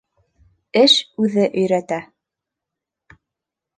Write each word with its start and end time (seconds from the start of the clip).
Эш 0.81 0.95
үҙе 1.25 1.45
өйрәтә. 1.65 2.01